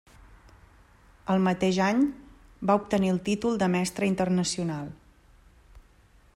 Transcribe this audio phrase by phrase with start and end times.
[1.33, 2.01] El mateix any
[2.71, 4.93] va obtenir el títol de Mestre Internacional.